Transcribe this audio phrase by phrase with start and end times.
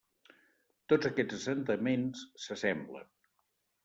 [0.93, 3.13] Tots aquests assentaments s'assemblen.